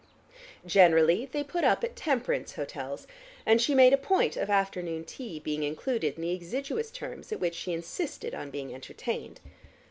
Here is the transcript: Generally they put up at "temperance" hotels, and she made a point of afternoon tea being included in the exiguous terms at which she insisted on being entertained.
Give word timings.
Generally 0.65 1.27
they 1.31 1.43
put 1.43 1.63
up 1.63 1.83
at 1.83 1.95
"temperance" 1.95 2.53
hotels, 2.53 3.05
and 3.45 3.61
she 3.61 3.75
made 3.75 3.93
a 3.93 3.97
point 3.99 4.35
of 4.35 4.49
afternoon 4.49 5.03
tea 5.05 5.39
being 5.39 5.61
included 5.61 6.15
in 6.15 6.23
the 6.23 6.33
exiguous 6.33 6.89
terms 6.89 7.31
at 7.31 7.39
which 7.39 7.53
she 7.53 7.71
insisted 7.71 8.33
on 8.33 8.49
being 8.49 8.73
entertained. 8.73 9.41